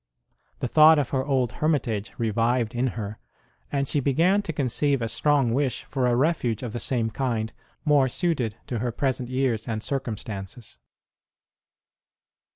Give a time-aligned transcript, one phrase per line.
[0.61, 3.19] The thought of her old hermi tage revived in her,
[3.71, 7.53] and she began to conceive a strong wish for a refuge of the same kind
[7.85, 10.79] more suited to her present years and circumstances.